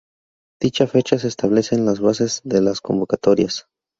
Dicha 0.59 0.87
fecha 0.87 1.19
se 1.19 1.27
establece 1.27 1.75
en 1.75 1.85
las 1.85 1.99
bases 1.99 2.41
de 2.43 2.59
las 2.61 2.81
convocatorias. 2.81 3.67